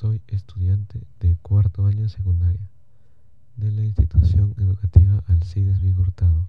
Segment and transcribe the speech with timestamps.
[0.00, 2.66] Soy estudiante de cuarto año secundaria
[3.58, 6.46] de la institución educativa Alcides Vigurtado.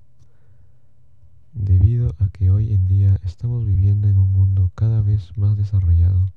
[1.52, 6.32] Debido a que hoy en día estamos viviendo en un mundo cada vez más desarrollado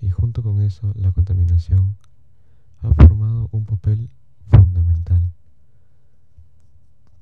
[0.00, 1.96] y junto con eso la contaminación
[2.80, 4.08] ha formado un papel
[4.48, 5.20] fundamental,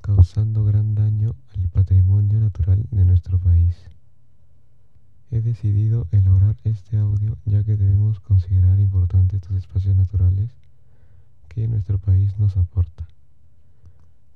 [0.03, 3.75] causando gran daño al patrimonio natural de nuestro país.
[5.33, 8.21] He decidido elaborar este audio ya que debemos
[9.45, 10.49] estos espacios naturales
[11.51, 13.07] que nuestro país nos aporta,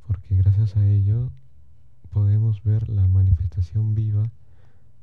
[0.06, 1.30] porque gracias a ello
[2.12, 4.28] podemos ver la manifestación viva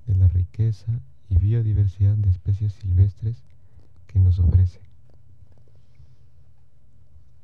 [0.06, 0.92] de la riqueza
[1.28, 3.38] y biodiversidad de especies silvestres
[4.06, 4.80] que nos ofrece.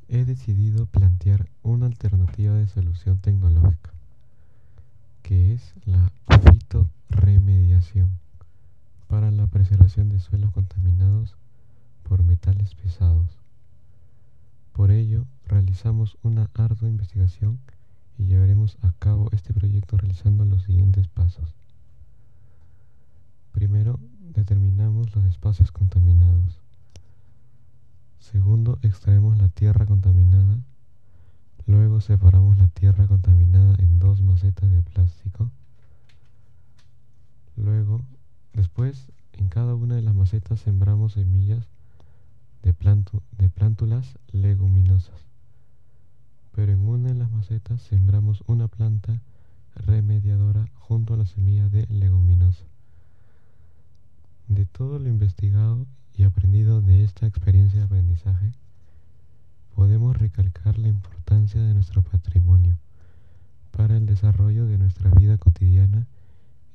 [0.08, 3.90] He decidido plantear una alternativa de solución tecnológica,
[5.24, 6.12] que es la
[6.52, 8.12] fitoremediación
[9.08, 11.36] para la preservación de suelos contaminados
[12.12, 13.38] por metales pesados.
[14.74, 17.58] Por ello, realizamos una ardua investigación
[18.18, 21.56] y llevaremos a cabo este proyecto realizando los siguientes pasos.
[23.54, 23.98] Primero,
[24.36, 26.60] determinamos los espacios contaminados.
[28.20, 30.58] Segundo, extraemos la tierra contaminada.
[31.66, 35.50] Luego separamos la tierra contaminada en dos macetas de plástico.
[37.56, 38.02] Luego,
[38.52, 41.70] después, en cada una de las macetas sembramos semillas
[42.64, 42.74] de,
[43.38, 45.32] de plántulas leguminosas
[46.54, 49.20] pero en una de las macetas sembramos una planta
[49.76, 52.66] remediadora junto a la semilla de leguminosa.
[54.48, 58.52] De todo lo investigado y aprendido de esta experiencia de aprendizaje,
[59.76, 62.76] podemos recalcar la importancia de nuestro patrimonio
[63.72, 66.06] para el desarrollo de nuestra vida cotidiana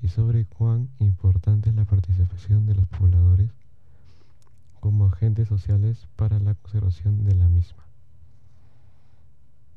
[0.02, 3.50] y sobre cuán importante es la participación de los pobladores
[4.86, 7.82] como agentes sociales para la conservación de la misma.